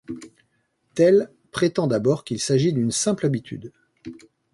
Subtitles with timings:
[0.95, 3.71] Tell prétend d'abord qu'il s'agit d'une simple habitude.